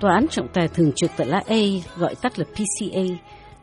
Tòa 0.00 0.14
án 0.14 0.28
trọng 0.28 0.48
tài 0.48 0.68
thường 0.68 0.92
trực 0.96 1.10
tại 1.16 1.26
La 1.26 1.42
A, 1.46 1.56
gọi 1.96 2.14
tắt 2.22 2.38
là 2.38 2.44
PCA, 2.44 3.02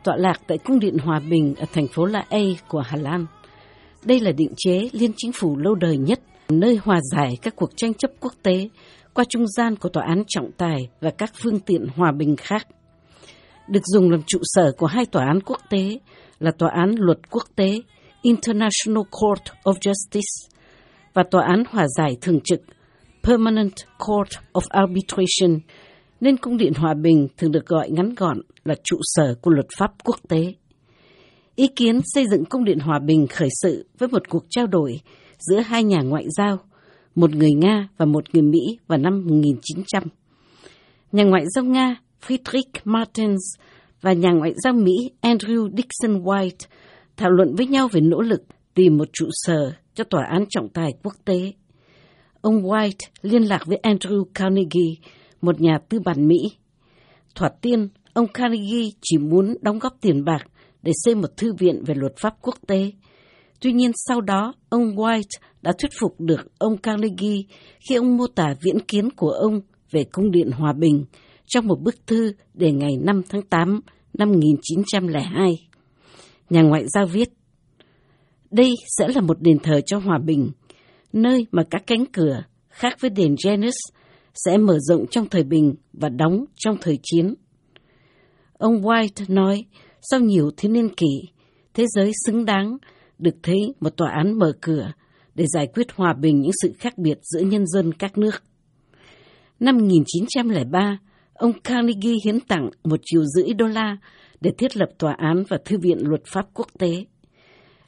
tọa 0.04 0.16
lạc 0.16 0.40
tại 0.46 0.58
Cung 0.58 0.80
điện 0.80 0.98
Hòa 0.98 1.20
Bình 1.30 1.54
ở 1.58 1.66
thành 1.72 1.88
phố 1.88 2.04
La 2.04 2.24
A 2.30 2.40
của 2.68 2.80
Hà 2.80 2.96
Lan. 2.96 3.26
Đây 4.04 4.20
là 4.20 4.32
định 4.32 4.52
chế 4.56 4.88
liên 4.92 5.10
chính 5.16 5.32
phủ 5.32 5.56
lâu 5.56 5.74
đời 5.74 5.96
nhất, 5.96 6.20
nơi 6.48 6.78
hòa 6.82 7.00
giải 7.12 7.38
các 7.42 7.56
cuộc 7.56 7.70
tranh 7.76 7.94
chấp 7.94 8.10
quốc 8.20 8.32
tế 8.42 8.68
qua 9.14 9.24
trung 9.28 9.46
gian 9.46 9.76
của 9.76 9.88
tòa 9.88 10.04
án 10.06 10.22
trọng 10.26 10.50
tài 10.56 10.88
và 11.00 11.10
các 11.10 11.32
phương 11.42 11.60
tiện 11.60 11.86
hòa 11.96 12.12
bình 12.12 12.36
khác. 12.36 12.66
Được 13.68 13.82
dùng 13.84 14.10
làm 14.10 14.22
trụ 14.26 14.38
sở 14.42 14.72
của 14.78 14.86
hai 14.86 15.06
tòa 15.06 15.26
án 15.26 15.40
quốc 15.40 15.60
tế 15.70 15.98
là 16.38 16.50
Tòa 16.58 16.70
án 16.70 16.94
Luật 16.98 17.18
Quốc 17.30 17.44
tế 17.56 17.80
International 18.22 19.02
Court 19.10 19.42
of 19.64 19.74
Justice 19.74 20.50
và 21.14 21.22
Tòa 21.30 21.46
án 21.46 21.64
Hòa 21.70 21.86
giải 21.96 22.16
Thường 22.20 22.40
trực 22.44 22.60
Permanent 23.22 23.72
Court 23.98 24.30
of 24.52 24.62
Arbitration, 24.68 25.60
nên 26.20 26.36
Cung 26.36 26.56
điện 26.56 26.72
Hòa 26.76 26.94
bình 26.94 27.28
thường 27.36 27.52
được 27.52 27.66
gọi 27.66 27.90
ngắn 27.90 28.14
gọn 28.14 28.40
là 28.64 28.74
trụ 28.84 28.96
sở 29.02 29.34
của 29.42 29.50
luật 29.50 29.66
pháp 29.78 29.92
quốc 30.04 30.16
tế. 30.28 30.54
Ý 31.56 31.68
kiến 31.76 32.00
xây 32.04 32.26
dựng 32.30 32.44
Cung 32.44 32.64
điện 32.64 32.78
Hòa 32.78 32.98
bình 32.98 33.26
khởi 33.26 33.48
sự 33.62 33.86
với 33.98 34.08
một 34.08 34.28
cuộc 34.28 34.44
trao 34.50 34.66
đổi 34.66 35.00
giữa 35.38 35.58
hai 35.58 35.84
nhà 35.84 36.00
ngoại 36.02 36.24
giao, 36.36 36.58
một 37.14 37.34
người 37.34 37.52
Nga 37.52 37.88
và 37.96 38.06
một 38.06 38.24
người 38.32 38.42
Mỹ 38.42 38.78
vào 38.86 38.98
năm 38.98 39.24
1900. 39.26 40.02
Nhà 41.12 41.24
ngoại 41.24 41.44
giao 41.54 41.64
Nga 41.64 41.96
Friedrich 42.26 42.80
Martens 42.84 43.40
và 44.00 44.12
nhà 44.12 44.32
ngoại 44.32 44.52
giao 44.64 44.72
Mỹ 44.72 45.10
Andrew 45.22 45.70
Dixon 45.76 46.22
White 46.22 46.66
thảo 47.16 47.30
luận 47.30 47.54
với 47.54 47.66
nhau 47.66 47.88
về 47.92 48.00
nỗ 48.00 48.20
lực 48.20 48.42
tìm 48.74 48.96
một 48.96 49.08
trụ 49.12 49.26
sở 49.30 49.72
cho 49.94 50.04
tòa 50.04 50.24
án 50.30 50.44
trọng 50.50 50.68
tài 50.68 50.90
quốc 51.02 51.14
tế. 51.24 51.52
Ông 52.40 52.62
White 52.62 53.08
liên 53.22 53.42
lạc 53.42 53.66
với 53.66 53.78
Andrew 53.82 54.24
Carnegie, 54.34 54.94
một 55.44 55.60
nhà 55.60 55.78
tư 55.88 56.00
bản 56.04 56.28
Mỹ. 56.28 56.36
Thoạt 57.34 57.52
tiên, 57.60 57.88
ông 58.12 58.26
Carnegie 58.26 58.90
chỉ 59.02 59.18
muốn 59.18 59.56
đóng 59.60 59.78
góp 59.78 59.96
tiền 60.00 60.24
bạc 60.24 60.46
để 60.82 60.92
xây 61.04 61.14
một 61.14 61.36
thư 61.36 61.52
viện 61.52 61.82
về 61.86 61.94
luật 61.94 62.12
pháp 62.16 62.34
quốc 62.42 62.54
tế. 62.66 62.92
Tuy 63.60 63.72
nhiên 63.72 63.90
sau 64.08 64.20
đó, 64.20 64.54
ông 64.68 64.96
White 64.96 65.40
đã 65.62 65.72
thuyết 65.78 65.90
phục 66.00 66.20
được 66.20 66.58
ông 66.58 66.76
Carnegie 66.76 67.42
khi 67.88 67.94
ông 67.94 68.16
mô 68.16 68.26
tả 68.26 68.54
viễn 68.60 68.80
kiến 68.80 69.10
của 69.10 69.30
ông 69.30 69.60
về 69.90 70.04
cung 70.12 70.30
điện 70.30 70.50
hòa 70.50 70.72
bình 70.72 71.04
trong 71.46 71.66
một 71.66 71.80
bức 71.80 72.06
thư 72.06 72.32
để 72.54 72.72
ngày 72.72 72.92
5 73.02 73.22
tháng 73.28 73.42
8 73.42 73.80
năm 74.14 74.32
1902. 74.32 75.68
Nhà 76.50 76.62
ngoại 76.62 76.84
giao 76.86 77.06
viết, 77.06 77.28
đây 78.50 78.74
sẽ 78.98 79.08
là 79.14 79.20
một 79.20 79.40
đền 79.40 79.58
thờ 79.58 79.80
cho 79.86 79.98
hòa 79.98 80.18
bình, 80.24 80.50
nơi 81.12 81.46
mà 81.52 81.62
các 81.70 81.82
cánh 81.86 82.04
cửa, 82.12 82.42
khác 82.68 82.96
với 83.00 83.10
đền 83.10 83.34
Janus, 83.34 83.72
sẽ 84.34 84.56
mở 84.58 84.78
rộng 84.78 85.06
trong 85.10 85.28
thời 85.28 85.42
bình 85.42 85.74
và 85.92 86.08
đóng 86.08 86.44
trong 86.56 86.76
thời 86.80 86.98
chiến. 87.02 87.34
Ông 88.58 88.82
White 88.82 89.34
nói, 89.34 89.64
sau 90.10 90.20
nhiều 90.20 90.50
thế 90.56 90.68
niên 90.68 90.94
kỷ, 90.94 91.28
thế 91.74 91.84
giới 91.94 92.12
xứng 92.26 92.44
đáng 92.44 92.76
được 93.18 93.34
thấy 93.42 93.74
một 93.80 93.96
tòa 93.96 94.10
án 94.10 94.38
mở 94.38 94.52
cửa 94.60 94.92
để 95.34 95.46
giải 95.46 95.66
quyết 95.74 95.86
hòa 95.94 96.14
bình 96.20 96.40
những 96.40 96.52
sự 96.62 96.72
khác 96.78 96.98
biệt 96.98 97.18
giữa 97.22 97.40
nhân 97.40 97.66
dân 97.66 97.92
các 97.92 98.18
nước. 98.18 98.42
Năm 99.60 99.76
1903, 99.78 100.98
ông 101.34 101.52
Carnegie 101.64 102.14
hiến 102.24 102.40
tặng 102.40 102.70
một 102.84 103.00
triệu 103.04 103.24
rưỡi 103.24 103.54
đô 103.54 103.66
la 103.66 103.96
để 104.40 104.50
thiết 104.58 104.76
lập 104.76 104.88
tòa 104.98 105.14
án 105.18 105.44
và 105.48 105.58
thư 105.64 105.78
viện 105.78 105.98
luật 106.00 106.22
pháp 106.26 106.46
quốc 106.54 106.66
tế. 106.78 107.04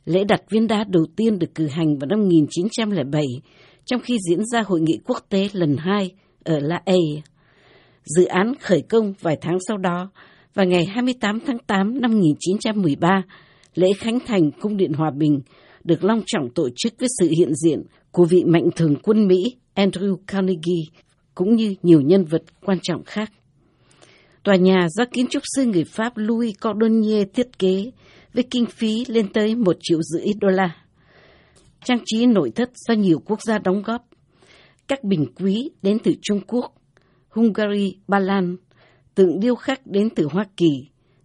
Lễ 0.05 0.25
đặt 0.25 0.43
viên 0.51 0.67
đá 0.67 0.85
đầu 0.89 1.07
tiên 1.17 1.39
được 1.39 1.55
cử 1.55 1.67
hành 1.67 1.99
vào 1.99 2.07
năm 2.09 2.21
1907, 2.21 3.25
trong 3.85 4.01
khi 4.01 4.19
diễn 4.29 4.45
ra 4.53 4.63
hội 4.67 4.81
nghị 4.81 4.99
quốc 5.05 5.19
tế 5.29 5.49
lần 5.53 5.77
hai 5.77 6.11
ở 6.47 6.59
La 6.59 6.83
Haye. 6.87 7.23
Dự 8.05 8.25
án 8.25 8.53
khởi 8.61 8.83
công 8.83 9.13
vài 9.21 9.39
tháng 9.41 9.59
sau 9.69 9.79
đó, 9.79 10.11
và 10.55 10.65
ngày 10.65 10.85
28 10.85 11.41
tháng 11.47 11.59
8 11.59 12.01
năm 12.01 12.13
1913, 12.13 13.23
lễ 13.75 13.89
khánh 13.99 14.19
thành 14.27 14.51
Cung 14.51 14.77
điện 14.77 14.93
Hòa 14.93 15.11
bình 15.11 15.41
được 15.85 16.05
long 16.05 16.23
trọng 16.27 16.51
tổ 16.55 16.69
chức 16.77 16.95
với 16.99 17.09
sự 17.21 17.29
hiện 17.39 17.55
diện 17.55 17.83
của 18.11 18.25
vị 18.25 18.45
mạnh 18.45 18.69
thường 18.77 18.97
quân 19.03 19.27
Mỹ 19.29 19.57
Andrew 19.75 20.17
Carnegie 20.27 20.85
cũng 21.35 21.57
như 21.57 21.75
nhiều 21.83 22.01
nhân 22.01 22.25
vật 22.25 22.43
quan 22.65 22.79
trọng 22.83 23.05
khác. 23.05 23.33
Tòa 24.43 24.57
nhà 24.57 24.89
do 24.91 25.05
kiến 25.13 25.27
trúc 25.27 25.43
sư 25.57 25.65
người 25.65 25.85
Pháp 25.85 26.17
Louis 26.17 26.55
Cordonnier 26.63 27.29
thiết 27.35 27.59
kế 27.59 27.91
với 28.35 28.45
kinh 28.51 28.67
phí 28.67 29.05
lên 29.09 29.33
tới 29.33 29.55
một 29.55 29.77
triệu 29.81 30.03
rưỡi 30.03 30.27
đô 30.41 30.49
la. 30.49 30.77
Trang 31.85 31.99
trí 32.05 32.27
nội 32.27 32.51
thất 32.55 32.71
do 32.75 32.95
nhiều 32.95 33.23
quốc 33.27 33.43
gia 33.43 33.59
đóng 33.59 33.83
góp. 33.83 34.07
Các 34.89 35.05
bình 35.05 35.27
quý 35.41 35.71
đến 35.83 35.99
từ 36.05 36.13
Trung 36.23 36.41
Quốc, 36.47 36.75
Hungary, 37.29 37.97
Ba 38.09 38.19
Lan, 38.19 38.57
tượng 39.15 39.41
điêu 39.41 39.55
khắc 39.55 39.87
đến 39.87 40.09
từ 40.17 40.29
Hoa 40.31 40.45
Kỳ, 40.57 40.71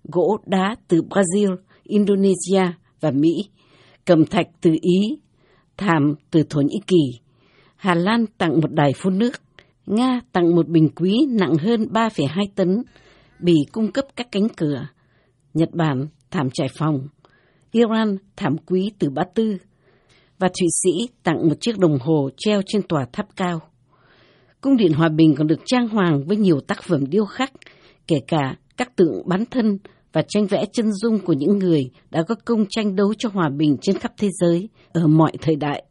gỗ 0.04 0.38
đá 0.46 0.76
từ 0.88 1.02
Brazil, 1.02 1.56
Indonesia 1.84 2.74
và 3.02 3.12
Mỹ, 3.12 3.50
cầm 4.06 4.26
thạch 4.26 4.48
từ 4.62 4.72
Ý, 4.82 5.20
thảm 5.78 6.14
từ 6.32 6.44
Thổ 6.50 6.62
Nhĩ 6.62 6.80
Kỳ. 6.88 7.20
Hà 7.76 7.96
Lan 7.96 8.26
tặng 8.38 8.62
một 8.62 8.72
đài 8.72 8.94
phun 8.96 9.18
nước, 9.18 9.32
Nga 9.86 10.22
tặng 10.32 10.56
một 10.56 10.68
bình 10.68 10.90
quý 10.96 11.26
nặng 11.30 11.54
hơn 11.58 11.88
3,2 11.92 12.46
tấn, 12.56 12.84
Bỉ 13.40 13.56
cung 13.72 13.92
cấp 13.92 14.06
các 14.16 14.28
cánh 14.32 14.48
cửa, 14.58 14.88
Nhật 15.54 15.70
Bản 15.74 16.08
thảm 16.32 16.50
trải 16.54 16.68
phòng, 16.78 17.08
Iran 17.72 18.18
thảm 18.36 18.56
quý 18.66 18.92
từ 19.00 19.10
Bá 19.10 19.24
Tư, 19.36 19.58
và 20.42 20.48
Thụy 20.48 20.68
Sĩ 20.84 21.08
tặng 21.24 21.50
một 21.50 21.56
chiếc 21.62 21.78
đồng 21.78 21.98
hồ 22.00 22.30
treo 22.38 22.62
trên 22.66 22.82
tòa 22.82 23.06
tháp 23.14 23.26
cao. 23.36 23.60
Cung 24.62 24.78
điện 24.78 24.94
Hòa 24.94 25.10
Bình 25.10 25.36
còn 25.38 25.48
được 25.48 25.60
trang 25.66 25.88
hoàng 25.88 26.24
với 26.28 26.38
nhiều 26.38 26.60
tác 26.60 26.84
phẩm 26.84 27.10
điêu 27.10 27.26
khắc, 27.26 27.52
kể 28.08 28.20
cả 28.28 28.56
các 28.78 28.96
tượng 28.96 29.22
bán 29.26 29.44
thân 29.52 29.78
và 30.14 30.22
tranh 30.28 30.48
vẽ 30.48 30.66
chân 30.74 30.92
dung 30.92 31.20
của 31.20 31.34
những 31.34 31.60
người 31.60 31.90
đã 32.12 32.24
có 32.24 32.36
công 32.46 32.66
tranh 32.70 32.96
đấu 32.96 33.14
cho 33.18 33.30
hòa 33.34 33.50
bình 33.50 33.78
trên 33.82 33.98
khắp 33.98 34.12
thế 34.18 34.30
giới 34.42 34.70
ở 34.94 35.08
mọi 35.08 35.32
thời 35.42 35.56
đại. 35.56 35.84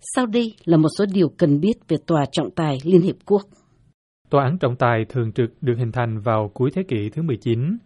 Sau 0.00 0.26
đây 0.26 0.54
là 0.64 0.76
một 0.76 0.88
số 0.98 1.04
điều 1.12 1.28
cần 1.28 1.60
biết 1.60 1.74
về 1.88 1.96
Tòa 2.06 2.24
trọng 2.32 2.50
tài 2.50 2.78
Liên 2.84 3.00
Hiệp 3.00 3.16
Quốc. 3.26 3.42
Tòa 4.30 4.44
án 4.44 4.58
trọng 4.58 4.76
tài 4.76 5.04
thường 5.08 5.32
trực 5.32 5.50
được 5.60 5.74
hình 5.78 5.92
thành 5.92 6.20
vào 6.24 6.50
cuối 6.54 6.70
thế 6.74 6.82
kỷ 6.88 7.10
thứ 7.12 7.22
19. 7.22 7.78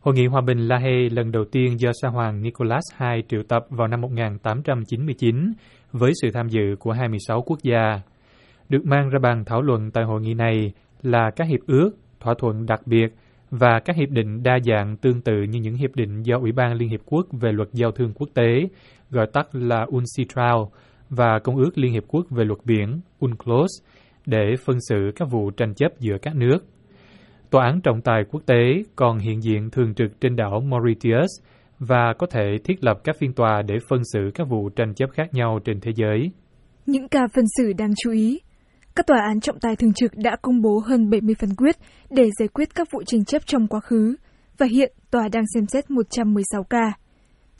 Hội 0.00 0.14
nghị 0.14 0.26
Hòa 0.26 0.40
bình 0.40 0.58
La 0.58 0.78
Hay 0.78 1.10
lần 1.10 1.32
đầu 1.32 1.44
tiên 1.52 1.80
do 1.80 1.90
Sa 2.02 2.08
Hoàng 2.08 2.42
Nicholas 2.42 2.82
II 3.00 3.22
triệu 3.28 3.42
tập 3.48 3.66
vào 3.70 3.88
năm 3.88 4.00
1899 4.00 5.52
với 5.92 6.12
sự 6.22 6.28
tham 6.34 6.48
dự 6.48 6.76
của 6.78 6.92
26 6.92 7.42
quốc 7.42 7.58
gia. 7.62 8.00
Được 8.68 8.84
mang 8.84 9.08
ra 9.08 9.18
bàn 9.22 9.44
thảo 9.44 9.62
luận 9.62 9.90
tại 9.90 10.04
hội 10.04 10.20
nghị 10.20 10.34
này 10.34 10.72
là 11.02 11.30
các 11.36 11.48
hiệp 11.48 11.60
ước, 11.66 11.90
thỏa 12.20 12.34
thuận 12.38 12.66
đặc 12.66 12.80
biệt 12.86 13.14
và 13.50 13.80
các 13.84 13.96
hiệp 13.96 14.08
định 14.10 14.42
đa 14.42 14.58
dạng 14.66 14.96
tương 14.96 15.20
tự 15.20 15.42
như 15.42 15.60
những 15.60 15.74
hiệp 15.74 15.96
định 15.96 16.22
do 16.22 16.38
Ủy 16.38 16.52
ban 16.52 16.74
Liên 16.74 16.88
Hiệp 16.88 17.00
Quốc 17.06 17.26
về 17.32 17.52
luật 17.52 17.68
giao 17.72 17.92
thương 17.92 18.12
quốc 18.14 18.28
tế, 18.34 18.68
gọi 19.10 19.26
tắt 19.32 19.46
là 19.52 19.86
UNCITRAL, 19.88 20.58
và 21.10 21.38
Công 21.38 21.56
ước 21.56 21.78
Liên 21.78 21.92
Hiệp 21.92 22.04
Quốc 22.08 22.26
về 22.30 22.44
luật 22.44 22.58
biển, 22.64 23.00
UNCLOS, 23.18 23.70
để 24.26 24.54
phân 24.64 24.76
xử 24.88 25.10
các 25.16 25.28
vụ 25.30 25.50
tranh 25.50 25.74
chấp 25.74 25.92
giữa 25.98 26.18
các 26.22 26.36
nước. 26.36 26.58
Tòa 27.50 27.64
án 27.66 27.80
trọng 27.80 28.00
tài 28.00 28.24
quốc 28.30 28.40
tế 28.46 28.82
còn 28.96 29.18
hiện 29.18 29.42
diện 29.42 29.70
thường 29.70 29.94
trực 29.94 30.20
trên 30.20 30.36
đảo 30.36 30.60
Mauritius 30.60 31.30
và 31.78 32.14
có 32.18 32.26
thể 32.30 32.56
thiết 32.64 32.84
lập 32.84 33.00
các 33.04 33.16
phiên 33.18 33.32
tòa 33.32 33.62
để 33.62 33.74
phân 33.88 34.02
xử 34.12 34.30
các 34.34 34.48
vụ 34.48 34.68
tranh 34.76 34.94
chấp 34.94 35.10
khác 35.12 35.34
nhau 35.34 35.58
trên 35.64 35.80
thế 35.80 35.92
giới. 35.96 36.30
Những 36.86 37.08
ca 37.08 37.20
phân 37.34 37.44
xử 37.56 37.72
đáng 37.72 37.92
chú 38.02 38.10
ý 38.10 38.40
các 38.94 39.06
tòa 39.06 39.18
án 39.26 39.40
trọng 39.40 39.58
tài 39.60 39.76
thường 39.76 39.92
trực 39.92 40.10
đã 40.14 40.36
công 40.42 40.60
bố 40.62 40.82
hơn 40.86 41.10
70 41.10 41.34
phán 41.34 41.54
quyết 41.54 41.76
để 42.10 42.30
giải 42.38 42.48
quyết 42.48 42.74
các 42.74 42.88
vụ 42.90 43.02
tranh 43.02 43.24
chấp 43.24 43.42
trong 43.46 43.66
quá 43.66 43.80
khứ, 43.80 44.16
và 44.58 44.66
hiện 44.66 44.92
tòa 45.10 45.28
đang 45.32 45.44
xem 45.54 45.66
xét 45.66 45.90
116 45.90 46.62
ca. 46.62 46.92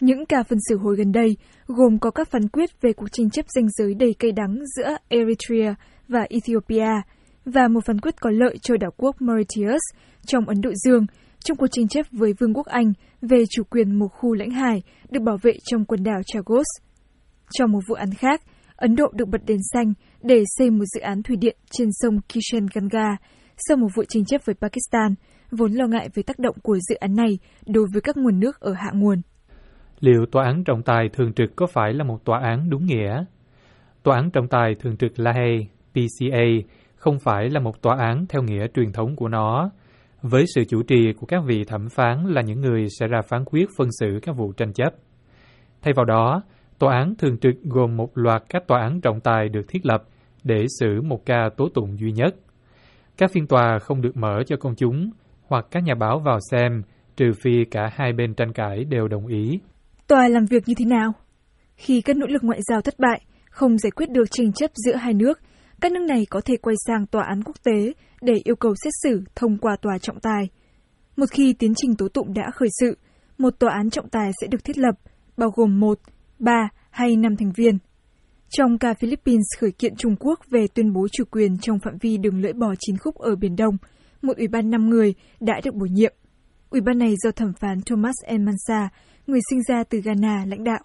Những 0.00 0.26
ca 0.26 0.42
phân 0.42 0.58
xử 0.68 0.78
hồi 0.78 0.96
gần 0.96 1.12
đây 1.12 1.36
gồm 1.66 1.98
có 1.98 2.10
các 2.10 2.28
phán 2.28 2.48
quyết 2.48 2.80
về 2.80 2.92
cuộc 2.92 3.08
tranh 3.12 3.30
chấp 3.30 3.46
danh 3.48 3.68
giới 3.68 3.94
đầy 3.94 4.14
cay 4.18 4.32
đắng 4.32 4.58
giữa 4.76 4.96
Eritrea 5.08 5.74
và 6.08 6.26
Ethiopia, 6.30 6.90
và 7.44 7.68
một 7.68 7.84
phán 7.84 8.00
quyết 8.00 8.20
có 8.20 8.30
lợi 8.30 8.58
cho 8.62 8.76
đảo 8.76 8.90
quốc 8.96 9.16
Mauritius 9.20 9.80
trong 10.26 10.48
Ấn 10.48 10.60
Độ 10.60 10.70
Dương 10.74 11.06
trong 11.44 11.56
cuộc 11.56 11.66
tranh 11.66 11.88
chấp 11.88 12.06
với 12.12 12.32
Vương 12.40 12.54
quốc 12.54 12.66
Anh 12.66 12.92
về 13.22 13.44
chủ 13.50 13.62
quyền 13.70 13.98
một 13.98 14.08
khu 14.08 14.34
lãnh 14.34 14.50
hải 14.50 14.82
được 15.10 15.20
bảo 15.20 15.36
vệ 15.42 15.52
trong 15.64 15.84
quần 15.84 16.02
đảo 16.02 16.20
Chagos. 16.26 16.66
Trong 17.58 17.72
một 17.72 17.80
vụ 17.88 17.94
án 17.94 18.14
khác, 18.14 18.42
Ấn 18.76 18.96
Độ 18.96 19.06
được 19.14 19.28
bật 19.28 19.40
đèn 19.46 19.58
xanh 19.72 19.92
để 20.22 20.44
xây 20.46 20.70
một 20.70 20.84
dự 20.84 21.00
án 21.00 21.22
thủy 21.22 21.36
điện 21.36 21.56
trên 21.70 21.88
sông 21.92 22.20
Kishan 22.28 22.66
Ganga 22.74 23.16
sau 23.68 23.76
một 23.76 23.88
vụ 23.94 24.02
tranh 24.08 24.24
chấp 24.24 24.40
với 24.44 24.54
Pakistan, 24.54 25.14
vốn 25.50 25.72
lo 25.72 25.86
ngại 25.86 26.08
về 26.14 26.22
tác 26.22 26.38
động 26.38 26.56
của 26.62 26.78
dự 26.88 26.94
án 26.94 27.14
này 27.14 27.38
đối 27.66 27.86
với 27.92 28.00
các 28.00 28.16
nguồn 28.16 28.40
nước 28.40 28.60
ở 28.60 28.72
hạ 28.72 28.90
nguồn. 28.94 29.20
Liệu 30.00 30.26
tòa 30.32 30.44
án 30.44 30.64
trọng 30.64 30.82
tài 30.82 31.08
thường 31.12 31.32
trực 31.32 31.56
có 31.56 31.66
phải 31.66 31.94
là 31.94 32.04
một 32.04 32.24
tòa 32.24 32.40
án 32.40 32.70
đúng 32.70 32.86
nghĩa? 32.86 33.24
Tòa 34.02 34.16
án 34.16 34.30
trọng 34.30 34.48
tài 34.48 34.74
thường 34.74 34.96
trực 34.96 35.18
La 35.18 35.32
Hay, 35.32 35.68
PCA, 35.92 36.44
không 37.00 37.18
phải 37.18 37.50
là 37.50 37.60
một 37.60 37.82
tòa 37.82 37.96
án 37.98 38.26
theo 38.28 38.42
nghĩa 38.42 38.66
truyền 38.74 38.92
thống 38.92 39.16
của 39.16 39.28
nó, 39.28 39.70
với 40.22 40.44
sự 40.54 40.64
chủ 40.64 40.82
trì 40.82 41.12
của 41.12 41.26
các 41.26 41.42
vị 41.46 41.64
thẩm 41.64 41.88
phán 41.88 42.24
là 42.26 42.42
những 42.42 42.60
người 42.60 42.86
sẽ 43.00 43.06
ra 43.06 43.20
phán 43.28 43.44
quyết 43.44 43.68
phân 43.76 43.88
xử 44.00 44.18
các 44.22 44.36
vụ 44.36 44.52
tranh 44.52 44.72
chấp. 44.72 44.92
Thay 45.82 45.92
vào 45.96 46.04
đó, 46.04 46.42
Tòa 46.80 46.96
án 46.96 47.14
thường 47.18 47.38
trực 47.38 47.54
gồm 47.62 47.96
một 47.96 48.10
loạt 48.14 48.42
các 48.48 48.66
tòa 48.66 48.80
án 48.80 49.00
trọng 49.00 49.20
tài 49.20 49.48
được 49.48 49.62
thiết 49.68 49.86
lập 49.86 50.04
để 50.44 50.66
xử 50.80 51.00
một 51.02 51.26
ca 51.26 51.50
tố 51.56 51.68
tụng 51.74 51.98
duy 51.98 52.12
nhất. 52.12 52.34
Các 53.16 53.30
phiên 53.32 53.46
tòa 53.46 53.78
không 53.78 54.02
được 54.02 54.16
mở 54.16 54.42
cho 54.46 54.56
công 54.56 54.74
chúng 54.74 55.10
hoặc 55.46 55.66
các 55.70 55.82
nhà 55.82 55.94
báo 55.94 56.18
vào 56.18 56.38
xem, 56.50 56.82
trừ 57.16 57.32
phi 57.42 57.64
cả 57.70 57.90
hai 57.92 58.12
bên 58.12 58.34
tranh 58.34 58.52
cãi 58.52 58.84
đều 58.84 59.08
đồng 59.08 59.26
ý. 59.26 59.60
Tòa 60.06 60.28
làm 60.28 60.44
việc 60.50 60.62
như 60.66 60.74
thế 60.78 60.84
nào? 60.84 61.12
Khi 61.76 62.00
các 62.00 62.16
nỗ 62.16 62.26
lực 62.26 62.44
ngoại 62.44 62.60
giao 62.62 62.80
thất 62.80 62.94
bại, 62.98 63.20
không 63.50 63.78
giải 63.78 63.90
quyết 63.90 64.10
được 64.10 64.24
tranh 64.30 64.52
chấp 64.52 64.70
giữa 64.74 64.94
hai 64.96 65.14
nước, 65.14 65.40
các 65.80 65.92
nước 65.92 66.02
này 66.08 66.26
có 66.30 66.40
thể 66.44 66.56
quay 66.56 66.76
sang 66.86 67.06
tòa 67.06 67.22
án 67.22 67.42
quốc 67.44 67.56
tế 67.62 67.92
để 68.22 68.34
yêu 68.44 68.56
cầu 68.56 68.74
xét 68.84 68.92
xử 69.02 69.22
thông 69.34 69.58
qua 69.58 69.76
tòa 69.82 69.98
trọng 69.98 70.20
tài. 70.20 70.48
Một 71.16 71.26
khi 71.30 71.52
tiến 71.52 71.72
trình 71.76 71.96
tố 71.96 72.08
tụng 72.08 72.34
đã 72.34 72.50
khởi 72.54 72.68
sự, 72.80 72.98
một 73.38 73.58
tòa 73.58 73.72
án 73.72 73.90
trọng 73.90 74.08
tài 74.08 74.30
sẽ 74.40 74.46
được 74.46 74.64
thiết 74.64 74.78
lập, 74.78 74.94
bao 75.36 75.50
gồm 75.56 75.80
một, 75.80 75.98
ba 76.38 76.68
hay 76.90 77.16
năm 77.16 77.36
thành 77.36 77.52
viên. 77.56 77.78
Trong 78.50 78.78
ca 78.78 78.94
Philippines 78.94 79.46
khởi 79.60 79.72
kiện 79.72 79.96
Trung 79.96 80.16
Quốc 80.20 80.40
về 80.50 80.66
tuyên 80.74 80.92
bố 80.92 81.06
chủ 81.12 81.24
quyền 81.30 81.58
trong 81.58 81.78
phạm 81.78 81.98
vi 82.00 82.16
đường 82.16 82.40
lưỡi 82.40 82.52
bò 82.52 82.74
chín 82.80 82.96
khúc 82.96 83.14
ở 83.14 83.36
Biển 83.36 83.56
Đông, 83.56 83.76
một 84.22 84.36
ủy 84.36 84.48
ban 84.48 84.70
năm 84.70 84.90
người 84.90 85.14
đã 85.40 85.60
được 85.64 85.74
bổ 85.74 85.86
nhiệm. 85.86 86.12
Ủy 86.70 86.80
ban 86.80 86.98
này 86.98 87.14
do 87.24 87.30
thẩm 87.30 87.52
phán 87.60 87.80
Thomas 87.86 88.14
M. 88.32 88.44
Mansa, 88.44 88.88
người 89.26 89.40
sinh 89.50 89.62
ra 89.68 89.84
từ 89.84 90.00
Ghana, 90.00 90.44
lãnh 90.46 90.64
đạo. 90.64 90.80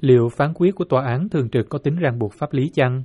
Liệu 0.00 0.28
phán 0.28 0.54
quyết 0.54 0.74
của 0.74 0.84
tòa 0.84 1.06
án 1.06 1.28
thường 1.28 1.48
trực 1.52 1.68
có 1.68 1.78
tính 1.78 1.96
ràng 1.96 2.18
buộc 2.18 2.32
pháp 2.32 2.52
lý 2.52 2.70
chăng? 2.74 3.02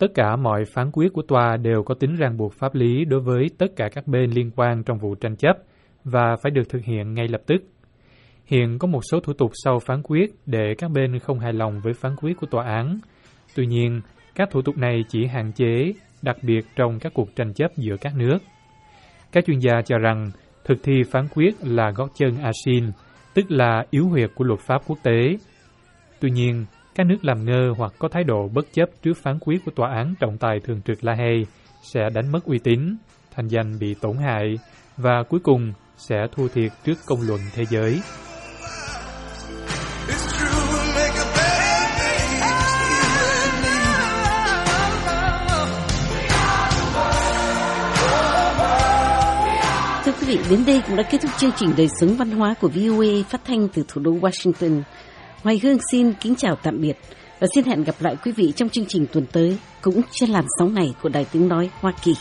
Tất 0.00 0.14
cả 0.14 0.36
mọi 0.36 0.64
phán 0.64 0.90
quyết 0.92 1.12
của 1.12 1.22
tòa 1.22 1.56
đều 1.56 1.82
có 1.82 1.94
tính 1.94 2.16
ràng 2.16 2.36
buộc 2.36 2.52
pháp 2.52 2.74
lý 2.74 3.04
đối 3.04 3.20
với 3.20 3.50
tất 3.58 3.66
cả 3.76 3.88
các 3.94 4.06
bên 4.06 4.30
liên 4.30 4.50
quan 4.56 4.82
trong 4.84 4.98
vụ 4.98 5.14
tranh 5.14 5.36
chấp 5.36 5.56
và 6.04 6.36
phải 6.42 6.50
được 6.50 6.68
thực 6.68 6.84
hiện 6.84 7.14
ngay 7.14 7.28
lập 7.28 7.40
tức. 7.46 7.62
Hiện 8.46 8.78
có 8.78 8.88
một 8.88 9.00
số 9.10 9.20
thủ 9.20 9.32
tục 9.32 9.50
sau 9.64 9.78
phán 9.78 10.02
quyết 10.02 10.30
để 10.46 10.74
các 10.78 10.90
bên 10.90 11.18
không 11.18 11.38
hài 11.38 11.52
lòng 11.52 11.80
với 11.84 11.92
phán 11.92 12.16
quyết 12.16 12.36
của 12.40 12.46
tòa 12.46 12.64
án. 12.64 12.98
Tuy 13.56 13.66
nhiên, 13.66 14.00
các 14.34 14.48
thủ 14.50 14.62
tục 14.62 14.78
này 14.78 15.04
chỉ 15.08 15.26
hạn 15.26 15.52
chế, 15.52 15.92
đặc 16.22 16.36
biệt 16.42 16.64
trong 16.76 16.98
các 16.98 17.14
cuộc 17.14 17.36
tranh 17.36 17.54
chấp 17.54 17.70
giữa 17.76 17.96
các 18.00 18.12
nước. 18.16 18.38
Các 19.32 19.44
chuyên 19.46 19.58
gia 19.58 19.82
cho 19.82 19.98
rằng 19.98 20.30
thực 20.64 20.78
thi 20.82 21.02
phán 21.10 21.28
quyết 21.34 21.54
là 21.62 21.90
gót 21.90 22.08
chân 22.14 22.36
asin, 22.36 22.84
tức 23.34 23.50
là 23.50 23.84
yếu 23.90 24.08
huyệt 24.08 24.30
của 24.34 24.44
luật 24.44 24.60
pháp 24.60 24.82
quốc 24.86 24.98
tế. 25.02 25.36
Tuy 26.20 26.30
nhiên, 26.30 26.64
các 27.00 27.06
nước 27.06 27.24
làm 27.24 27.44
ngơ 27.44 27.74
hoặc 27.76 27.92
có 27.98 28.08
thái 28.08 28.24
độ 28.24 28.48
bất 28.54 28.66
chấp 28.72 28.88
trước 29.02 29.12
phán 29.22 29.38
quyết 29.40 29.64
của 29.64 29.72
tòa 29.76 29.94
án 29.94 30.14
trọng 30.20 30.38
tài 30.38 30.60
thường 30.64 30.80
trực 30.84 31.04
La 31.04 31.14
Hay 31.14 31.46
sẽ 31.82 32.00
đánh 32.14 32.32
mất 32.32 32.44
uy 32.44 32.58
tín, 32.58 32.96
thành 33.34 33.48
danh 33.48 33.78
bị 33.78 33.94
tổn 33.94 34.16
hại 34.16 34.58
và 34.96 35.22
cuối 35.28 35.40
cùng 35.40 35.72
sẽ 35.96 36.26
thua 36.32 36.48
thiệt 36.48 36.72
trước 36.84 36.94
công 37.06 37.18
luận 37.26 37.40
thế 37.54 37.64
giới. 37.70 38.00
Thưa 50.04 50.12
quý 50.12 50.26
vị, 50.26 50.38
đến 50.50 50.64
đây 50.66 50.82
cũng 50.86 50.96
đã 50.96 51.02
kết 51.10 51.18
thúc 51.22 51.30
chương 51.38 51.52
trình 51.56 51.70
đời 51.76 51.88
sống 52.00 52.16
văn 52.16 52.30
hóa 52.30 52.54
của 52.60 52.68
VOA 52.68 53.06
phát 53.28 53.40
thanh 53.44 53.68
từ 53.68 53.84
thủ 53.88 54.00
đô 54.00 54.10
Washington. 54.12 54.82
Hoài 55.42 55.60
Hương 55.62 55.78
xin 55.90 56.12
kính 56.20 56.34
chào 56.34 56.56
tạm 56.56 56.80
biệt 56.80 56.96
và 57.40 57.46
xin 57.54 57.64
hẹn 57.64 57.84
gặp 57.84 57.94
lại 58.00 58.16
quý 58.24 58.32
vị 58.32 58.52
trong 58.56 58.68
chương 58.68 58.86
trình 58.88 59.06
tuần 59.12 59.26
tới, 59.32 59.58
cũng 59.82 60.00
trên 60.10 60.30
làn 60.30 60.44
sóng 60.58 60.74
này 60.74 60.94
của 61.02 61.08
Đài 61.08 61.26
Tiếng 61.32 61.48
Nói 61.48 61.70
Hoa 61.80 61.92
Kỳ. 62.02 62.14